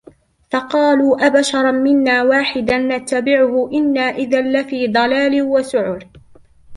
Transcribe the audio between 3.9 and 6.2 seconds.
إذا لفي ضلال وسعر